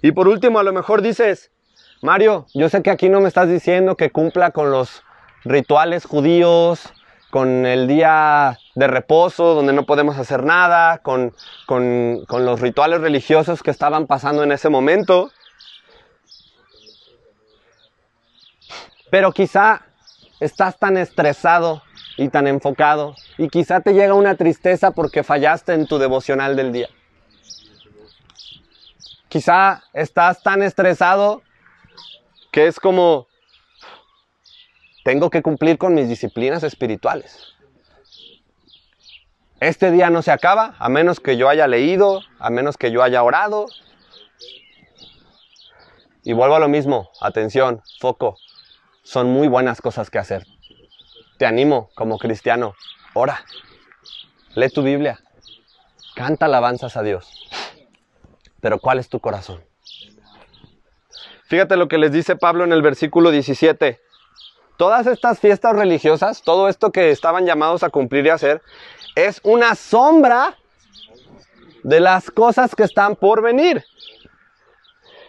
[0.00, 1.50] Y por último, a lo mejor dices,
[2.02, 5.02] Mario, yo sé que aquí no me estás diciendo que cumpla con los
[5.42, 6.92] rituales judíos,
[7.34, 11.34] con el día de reposo, donde no podemos hacer nada, con,
[11.66, 15.32] con, los rituales religiosos que estaban pasando en ese momento.
[19.10, 19.82] Pero quizá
[20.38, 21.82] estás tan estresado
[22.16, 26.70] y tan enfocado y quizá te llega una tristeza porque fallaste en tu devocional del
[26.70, 26.88] día.
[29.28, 31.42] Quizá estás tan estresado
[32.52, 33.26] que es como,
[35.04, 37.54] tengo que cumplir con mis disciplinas espirituales.
[39.60, 43.02] Este día no se acaba a menos que yo haya leído, a menos que yo
[43.02, 43.66] haya orado.
[46.22, 48.38] Y vuelvo a lo mismo, atención, foco.
[49.02, 50.46] Son muy buenas cosas que hacer.
[51.38, 52.74] Te animo como cristiano,
[53.12, 53.44] ora,
[54.54, 55.20] lee tu Biblia,
[56.14, 57.28] canta alabanzas a Dios.
[58.60, 59.62] Pero ¿cuál es tu corazón?
[61.44, 64.00] Fíjate lo que les dice Pablo en el versículo 17.
[64.76, 68.60] Todas estas fiestas religiosas, todo esto que estaban llamados a cumplir y hacer,
[69.14, 70.56] es una sombra
[71.84, 73.84] de las cosas que están por venir.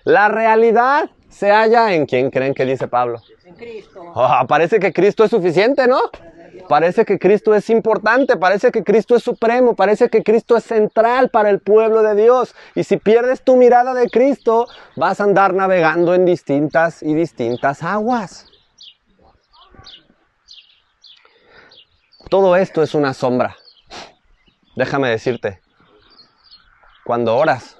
[0.03, 3.21] La realidad se halla en quién creen que dice Pablo.
[3.43, 4.13] En Cristo.
[4.15, 5.99] Ah, parece que Cristo es suficiente, ¿no?
[6.69, 11.29] Parece que Cristo es importante, parece que Cristo es supremo, parece que Cristo es central
[11.29, 12.55] para el pueblo de Dios.
[12.73, 17.83] Y si pierdes tu mirada de Cristo, vas a andar navegando en distintas y distintas
[17.83, 18.54] aguas.
[22.29, 23.55] Todo esto es una sombra.
[24.75, 25.61] Déjame decirte,
[27.05, 27.77] cuando oras,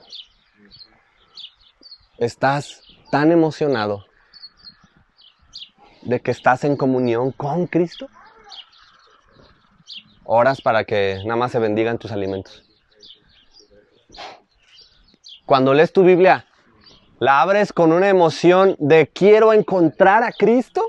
[2.18, 2.82] estás
[3.12, 4.06] tan emocionado
[6.04, 8.08] de que estás en comunión con Cristo.
[10.24, 12.64] Oras para que nada más se bendigan tus alimentos.
[15.46, 16.46] Cuando lees tu Biblia,
[17.20, 20.88] la abres con una emoción de quiero encontrar a Cristo.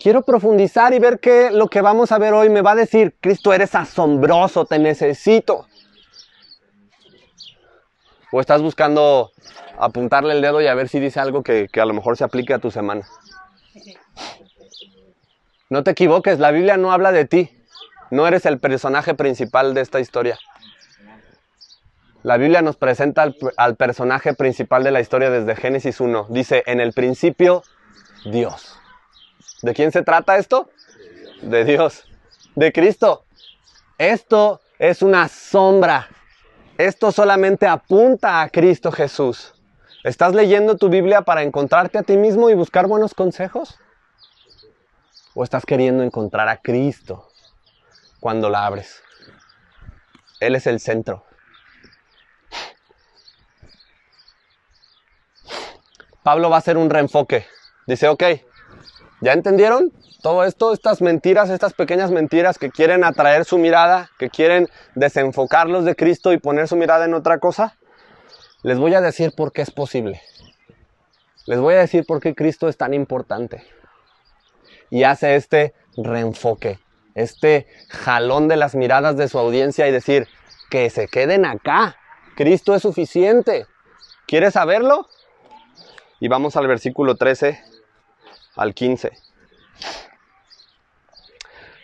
[0.00, 3.16] Quiero profundizar y ver que lo que vamos a ver hoy me va a decir,
[3.20, 5.66] Cristo, eres asombroso, te necesito.
[8.30, 9.32] O estás buscando
[9.76, 12.54] apuntarle el dedo y a ver si dice algo que, a lo mejor se aplique
[12.54, 13.08] a tu semana.
[15.68, 17.50] No te equivoques, la Biblia no habla de ti.
[18.10, 20.38] No eres el personaje principal de esta historia.
[22.22, 26.26] La Biblia nos presenta al, al, personaje principal de la historia desde Génesis 1.
[26.30, 27.62] Dice, en el principio,
[28.24, 28.77] Dios.
[29.62, 30.70] ¿De quién se trata esto?
[31.42, 32.04] De Dios.
[32.54, 33.24] De Cristo.
[33.98, 36.08] Esto es una sombra.
[36.76, 39.54] Esto solamente apunta a Cristo Jesús.
[40.04, 43.78] ¿Estás leyendo tu Biblia para encontrarte a ti mismo y buscar buenos consejos?
[45.34, 47.28] ¿O estás queriendo encontrar a Cristo
[48.20, 49.02] cuando la abres?
[50.38, 51.24] Él es el centro.
[56.22, 57.46] Pablo va a hacer un reenfoque.
[57.86, 58.22] Dice, ok,
[59.20, 60.72] ¿ya entendieron todo esto?
[60.72, 66.32] Estas mentiras, estas pequeñas mentiras que quieren atraer su mirada, que quieren desenfocarlos de Cristo
[66.32, 67.76] y poner su mirada en otra cosa.
[68.62, 70.20] Les voy a decir por qué es posible.
[71.46, 73.64] Les voy a decir por qué Cristo es tan importante.
[74.90, 76.78] Y hace este reenfoque,
[77.14, 80.28] este jalón de las miradas de su audiencia y decir,
[80.70, 81.96] que se queden acá.
[82.36, 83.66] Cristo es suficiente.
[84.26, 85.08] ¿Quieres saberlo?
[86.20, 87.77] Y vamos al versículo 13
[88.58, 89.12] al 15.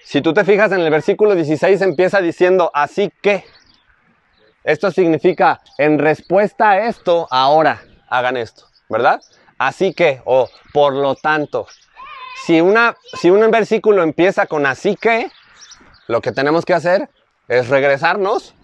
[0.05, 3.45] Si tú te fijas en el versículo 16 empieza diciendo, así que.
[4.63, 9.21] Esto significa, en respuesta a esto, ahora hagan esto, ¿verdad?
[9.59, 11.67] Así que, o por lo tanto.
[12.47, 15.31] Si, una, si un versículo empieza con así que,
[16.07, 17.11] lo que tenemos que hacer
[17.49, 18.55] es regresarnos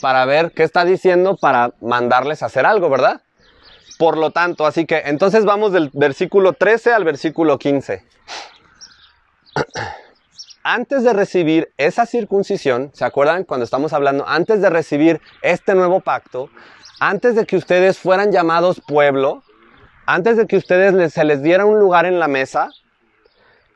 [0.00, 3.22] para ver qué está diciendo para mandarles a hacer algo, ¿verdad?
[3.98, 8.04] Por lo tanto, así que entonces vamos del versículo 13 al versículo 15.
[10.62, 14.26] Antes de recibir esa circuncisión, ¿se acuerdan cuando estamos hablando?
[14.26, 16.50] Antes de recibir este nuevo pacto,
[16.98, 19.44] antes de que ustedes fueran llamados pueblo,
[20.06, 22.70] antes de que ustedes se les diera un lugar en la mesa,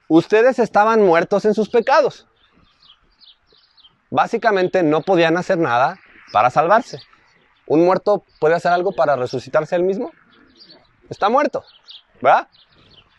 [0.08, 2.26] ustedes estaban muertos en sus pecados.
[4.10, 6.00] Básicamente no podían hacer nada
[6.32, 6.98] para salvarse.
[7.70, 10.10] ¿Un muerto puede hacer algo para resucitarse él mismo?
[11.08, 11.62] Está muerto,
[12.20, 12.48] ¿verdad?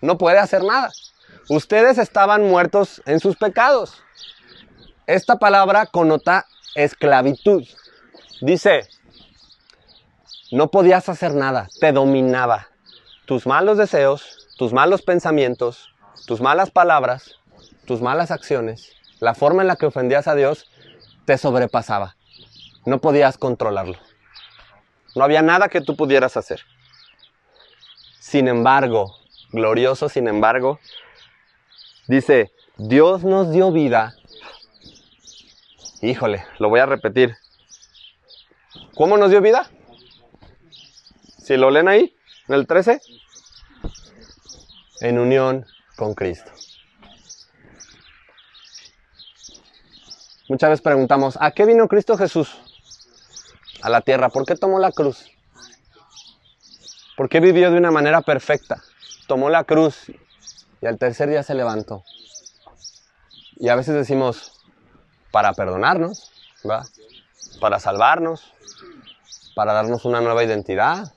[0.01, 0.91] No puede hacer nada.
[1.47, 4.03] Ustedes estaban muertos en sus pecados.
[5.07, 7.65] Esta palabra connota esclavitud.
[8.41, 8.89] Dice,
[10.51, 12.67] no podías hacer nada, te dominaba.
[13.25, 15.95] Tus malos deseos, tus malos pensamientos,
[16.27, 17.39] tus malas palabras,
[17.85, 20.69] tus malas acciones, la forma en la que ofendías a Dios,
[21.23, 22.17] te sobrepasaba.
[22.83, 24.10] No podías controlarlo.
[25.15, 26.61] No había nada que tú pudieras hacer.
[28.19, 29.15] Sin embargo,
[29.51, 30.79] glorioso sin embargo,
[32.07, 34.15] dice, Dios nos dio vida.
[36.01, 37.35] Híjole, lo voy a repetir.
[38.95, 39.69] ¿Cómo nos dio vida?
[41.37, 42.15] Si lo leen ahí,
[42.47, 43.01] en el 13,
[45.01, 45.65] en unión
[45.95, 46.51] con Cristo.
[50.47, 52.70] Muchas veces preguntamos, ¿a qué vino Cristo Jesús?
[53.81, 54.29] A la tierra.
[54.29, 55.31] ¿Por qué tomó la cruz?
[57.17, 58.81] ¿Por qué vivió de una manera perfecta?
[59.27, 60.11] Tomó la cruz
[60.81, 62.03] y al tercer día se levantó.
[63.57, 64.53] Y a veces decimos,
[65.31, 66.31] para perdonarnos,
[67.59, 68.53] para salvarnos,
[69.55, 71.13] para darnos una nueva identidad,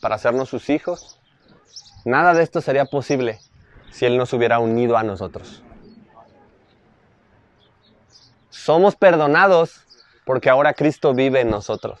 [0.00, 1.18] para hacernos sus hijos.
[2.04, 3.40] Nada de esto sería posible
[3.90, 5.62] si Él nos hubiera unido a nosotros.
[8.50, 9.80] Somos perdonados
[10.28, 11.98] porque ahora Cristo vive en nosotros.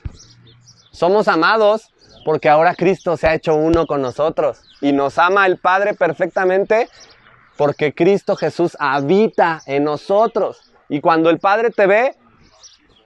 [0.90, 1.94] Somos amados
[2.26, 6.90] porque ahora Cristo se ha hecho uno con nosotros y nos ama el Padre perfectamente
[7.56, 10.74] porque Cristo Jesús habita en nosotros.
[10.90, 12.16] Y cuando el Padre te ve,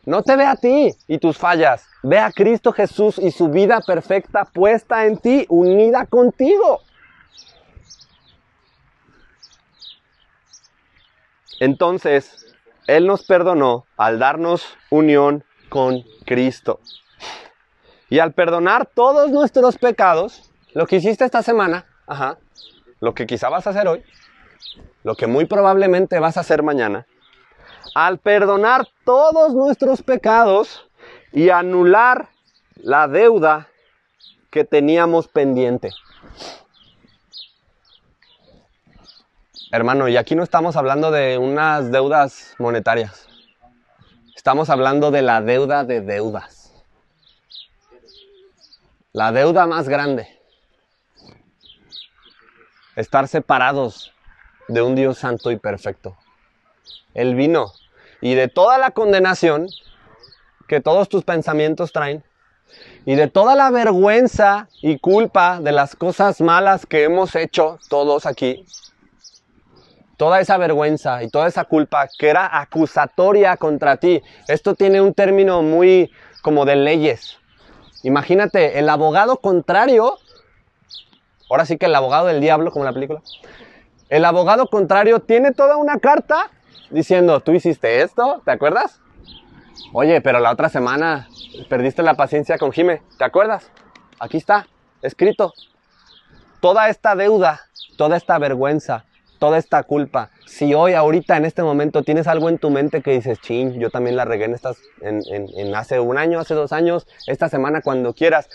[0.06, 3.80] no te ve a ti y tus fallas, ve a Cristo Jesús y su vida
[3.80, 6.80] perfecta puesta en ti, unida contigo.
[11.60, 12.41] Entonces,
[12.86, 16.80] Él nos perdonó al darnos unión con Cristo.
[18.08, 21.86] Y al perdonar todos nuestros pecados, lo que hiciste esta semana,
[23.00, 24.02] lo que quizá vas a hacer hoy,
[25.02, 27.06] lo que muy probablemente vas a hacer mañana,
[27.94, 30.88] al perdonar todos nuestros pecados
[31.32, 32.28] y anular
[32.76, 33.68] la deuda
[34.50, 35.90] que teníamos pendiente.
[39.74, 43.26] Hermano, y aquí no estamos hablando de unas deudas monetarias.
[44.36, 46.74] Estamos hablando de la deuda de deudas.
[49.14, 50.28] La deuda más grande.
[52.96, 54.12] Estar separados
[54.68, 56.18] de un Dios santo y perfecto.
[57.14, 57.72] Él vino
[58.20, 59.68] y de toda la condenación
[60.68, 62.22] que todos tus pensamientos traen
[63.06, 68.26] y de toda la vergüenza y culpa de las cosas malas que hemos hecho todos
[68.26, 68.66] aquí,
[70.22, 74.22] toda esa vergüenza y toda esa culpa que era acusatoria contra ti.
[74.46, 76.12] Esto tiene un término muy
[76.42, 77.38] como de leyes.
[78.04, 80.16] Imagínate, el abogado contrario,
[81.50, 83.20] ahora sí que el abogado del diablo, como en la película,
[84.10, 86.52] el abogado contrario tiene toda una carta
[86.90, 89.00] diciendo, tú hiciste esto, ¿te acuerdas?
[89.92, 91.26] Oye, pero la otra semana
[91.68, 93.72] perdiste la paciencia con Jime, ¿te acuerdas?
[94.20, 94.68] Aquí está,
[95.02, 95.52] escrito.
[96.60, 97.62] Toda esta deuda,
[97.96, 99.04] toda esta vergüenza,
[99.42, 100.30] toda esta culpa.
[100.46, 103.90] Si hoy, ahorita, en este momento, tienes algo en tu mente que dices, ching, yo
[103.90, 108.14] también la regué en estas, en, hace un año, hace dos años, esta semana, cuando
[108.14, 108.48] quieras.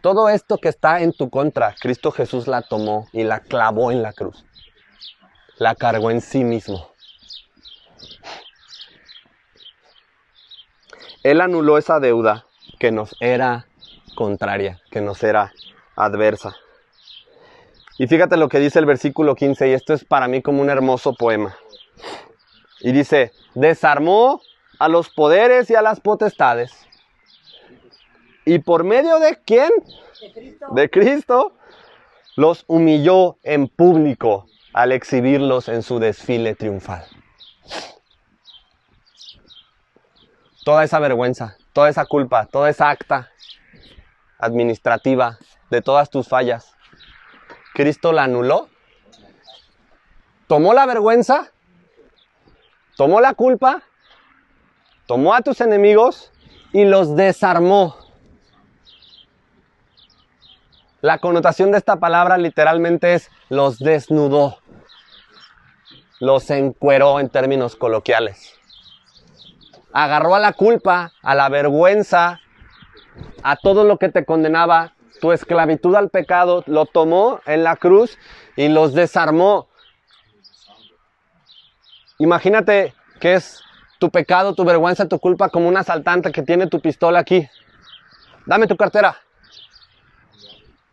[0.00, 4.00] Todo esto que está en tu contra, Cristo Jesús la tomó y la clavó en
[4.00, 4.46] la cruz.
[5.56, 6.88] La cargó en sí mismo.
[11.24, 12.46] Él anuló esa deuda
[12.78, 13.66] que nos era
[14.14, 15.52] contraria, que nos era
[15.96, 16.54] adversa.
[17.98, 20.70] Y fíjate lo que dice el versículo 15, y esto es para mí como un
[20.70, 21.56] hermoso poema.
[22.80, 24.40] Y dice, desarmó
[24.78, 26.72] a los poderes y a las potestades.
[28.44, 29.70] Y por medio de quién?
[30.20, 30.66] De Cristo.
[30.70, 31.52] De Cristo
[32.36, 37.04] los humilló en público al exhibirlos en su desfile triunfal.
[40.64, 43.28] Toda esa vergüenza, toda esa culpa, toda esa acta
[44.38, 45.36] administrativa
[45.68, 46.77] de todas tus fallas,
[47.78, 48.68] Cristo la anuló.
[50.48, 51.52] Tomó la vergüenza,
[52.96, 53.84] tomó la culpa,
[55.06, 56.32] tomó a tus enemigos
[56.72, 57.94] y los desarmó.
[61.02, 64.58] La connotación de esta palabra literalmente es los desnudó,
[66.18, 68.54] los encueró en términos coloquiales.
[69.92, 72.40] Agarró a la culpa, a la vergüenza,
[73.44, 78.18] a todo lo que te condenaba tu esclavitud al pecado, lo tomó en la cruz
[78.56, 79.68] y los desarmó.
[82.18, 83.60] Imagínate que es
[83.98, 87.48] tu pecado, tu vergüenza, tu culpa como un asaltante que tiene tu pistola aquí.
[88.46, 89.16] Dame tu cartera.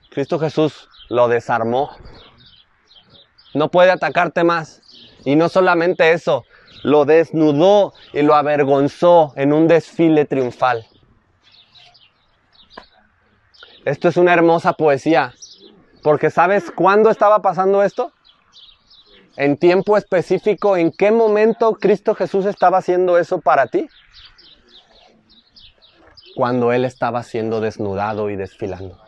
[0.09, 1.91] Cristo Jesús lo desarmó.
[3.53, 4.81] No puede atacarte más.
[5.23, 6.45] Y no solamente eso,
[6.83, 10.85] lo desnudó y lo avergonzó en un desfile triunfal.
[13.85, 15.33] Esto es una hermosa poesía.
[16.01, 18.11] Porque ¿sabes cuándo estaba pasando esto?
[19.37, 23.87] En tiempo específico, ¿en qué momento Cristo Jesús estaba haciendo eso para ti?
[26.35, 28.99] Cuando Él estaba siendo desnudado y desfilando.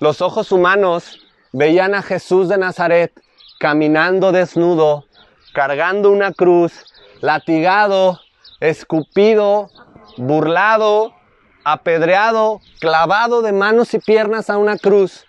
[0.00, 1.20] Los ojos humanos
[1.52, 3.12] veían a Jesús de Nazaret
[3.58, 5.06] caminando desnudo,
[5.54, 6.84] cargando una cruz,
[7.20, 8.20] latigado,
[8.60, 9.70] escupido,
[10.16, 11.14] burlado,
[11.64, 15.26] apedreado, clavado de manos y piernas a una cruz.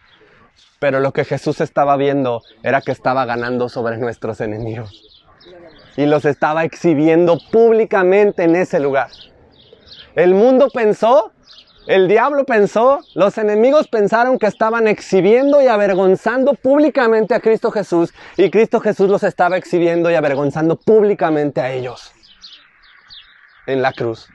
[0.80, 5.26] Pero lo que Jesús estaba viendo era que estaba ganando sobre nuestros enemigos.
[5.96, 9.10] Y los estaba exhibiendo públicamente en ese lugar.
[10.16, 11.32] El mundo pensó,
[11.88, 18.14] el diablo pensó, los enemigos pensaron que estaban exhibiendo y avergonzando públicamente a Cristo Jesús.
[18.36, 22.12] Y Cristo Jesús los estaba exhibiendo y avergonzando públicamente a ellos.
[23.66, 24.30] En la cruz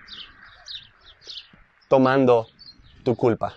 [1.93, 2.47] tomando
[3.05, 3.53] tu culpa,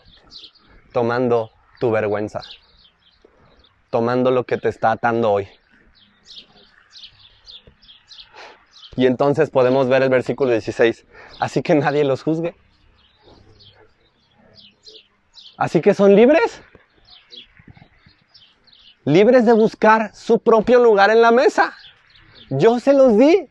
[0.91, 2.41] tomando tu vergüenza,
[3.89, 5.47] tomando lo que te está atando hoy.
[8.97, 11.05] Y entonces podemos ver el versículo 16.
[11.39, 12.57] Así que nadie los juzgue.
[15.55, 16.61] Así que son libres.
[19.05, 21.73] Libres de buscar su propio lugar en la mesa.
[22.49, 23.47] Yo se los di.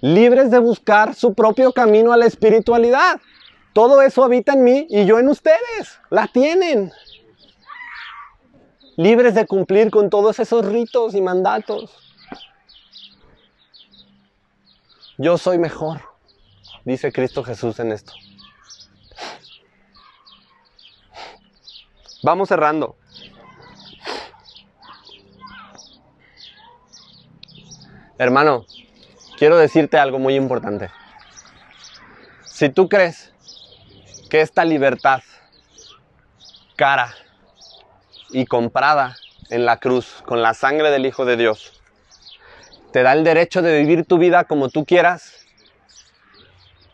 [0.00, 3.20] Libres de buscar su propio camino a la espiritualidad.
[3.72, 6.00] Todo eso habita en mí y yo en ustedes.
[6.10, 6.92] La tienen.
[8.96, 11.96] Libres de cumplir con todos esos ritos y mandatos.
[15.16, 16.00] Yo soy mejor,
[16.84, 18.14] dice Cristo Jesús en esto.
[22.22, 22.96] Vamos cerrando.
[28.18, 28.66] Hermano,
[29.38, 30.90] quiero decirte algo muy importante.
[32.44, 33.32] Si tú crees
[34.30, 35.20] que esta libertad
[36.76, 37.14] cara
[38.30, 39.16] y comprada
[39.50, 41.72] en la cruz con la sangre del Hijo de Dios
[42.92, 45.46] te da el derecho de vivir tu vida como tú quieras,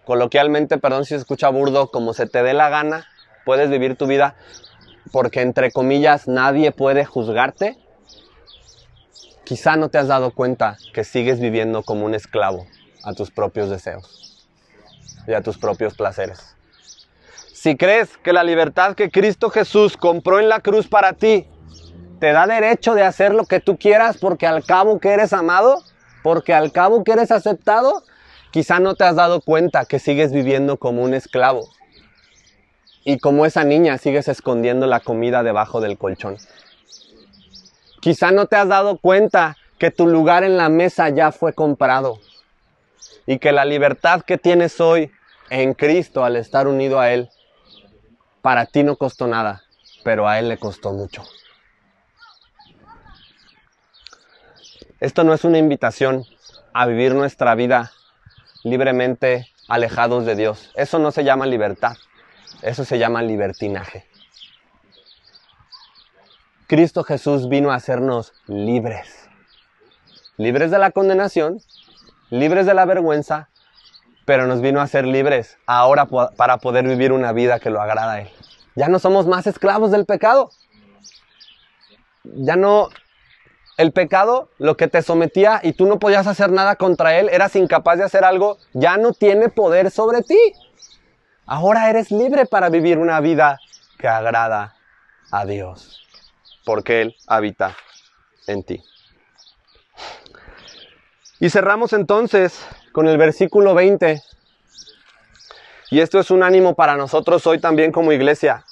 [0.05, 3.07] coloquialmente, perdón si se escucha burdo, como se te dé la gana,
[3.45, 4.35] puedes vivir tu vida
[5.13, 7.77] porque entre comillas nadie puede juzgarte,
[9.45, 12.67] quizá no te has dado cuenta que sigues viviendo como un esclavo
[13.03, 14.49] a tus propios deseos
[15.27, 16.56] y a tus propios placeres.
[17.57, 21.49] Si crees que la libertad que Cristo Jesús compró en la cruz para ti
[22.21, 25.83] te da derecho de hacer lo que tú quieras porque al cabo que eres amado,
[26.23, 28.03] porque al cabo que eres aceptado,
[28.51, 31.67] quizá no te has dado cuenta que sigues viviendo como un esclavo.
[33.05, 36.37] Y como esa niña sigues escondiendo la comida debajo del colchón.
[38.03, 42.19] Quizá no te has dado cuenta que tu lugar en la mesa ya fue comprado.
[43.27, 45.11] Y que la libertad que tienes hoy
[45.49, 47.31] en Cristo al estar unido a Él,
[48.47, 49.65] para ti no costó nada,
[50.05, 51.25] pero a Él le costó mucho.
[55.01, 56.25] Esto no es una invitación
[56.73, 57.91] a vivir nuestra vida
[58.63, 60.71] libremente alejados de Dios.
[60.77, 61.97] Eso no se llama libertad.
[62.63, 64.07] Eso se llama libertinaje.
[66.69, 69.29] Cristo Jesús vino a hacernos libres.
[70.37, 71.59] Libres de la condenación,
[72.31, 73.49] libres de la vergüenza,
[74.25, 78.13] pero nos vino a ser libres ahora para poder vivir una vida que lo agrada
[78.13, 78.36] a Él.
[78.77, 80.51] Ya no somos más esclavos del pecado.
[82.25, 82.89] Ya no
[83.77, 87.57] el pecado, lo que te sometía y tú no podías hacer nada contra él, eras
[87.57, 90.39] incapaz de hacer algo, ya no tiene poder sobre ti.
[91.45, 93.61] Ahora eres libre para vivir una vida
[93.99, 94.77] que agrada
[95.31, 96.03] a Dios,
[96.65, 97.77] porque Él habita
[98.47, 98.83] en ti.
[101.39, 104.23] Y cerramos entonces con el versículo 20.
[105.91, 108.65] Y esto es un ánimo para nosotros hoy también como iglesia.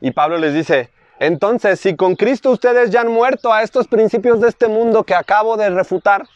[0.00, 4.40] Y Pablo les dice, entonces, si con Cristo ustedes ya han muerto a estos principios
[4.40, 6.26] de este mundo que acabo de refutar,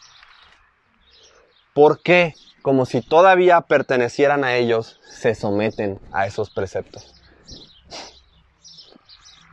[1.73, 7.15] ¿por qué, como si todavía pertenecieran a ellos, se someten a esos preceptos?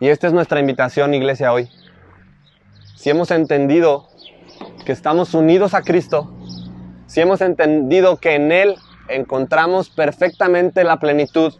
[0.01, 1.69] Y esta es nuestra invitación, iglesia, hoy.
[2.97, 4.09] Si hemos entendido
[4.83, 6.29] que estamos unidos a Cristo,
[7.07, 8.75] si hemos entendido que en Él
[9.15, 11.53] encontramos perfectamente la plenitud,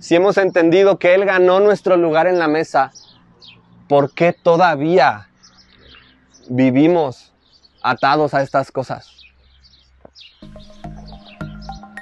[0.00, 2.90] si hemos entendido que Él ganó nuestro lugar en la mesa,
[3.88, 5.28] ¿por qué todavía
[6.48, 7.32] vivimos
[7.82, 9.10] atados a estas cosas?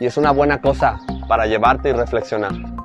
[0.01, 2.78] Y es una buena cosa para llevarte y reflexionar.